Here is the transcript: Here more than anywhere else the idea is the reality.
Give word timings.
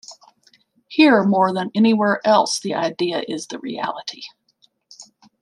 Here 0.87 1.23
more 1.23 1.53
than 1.53 1.69
anywhere 1.75 2.21
else 2.25 2.59
the 2.59 2.73
idea 2.73 3.21
is 3.27 3.45
the 3.45 3.59
reality. 3.59 4.23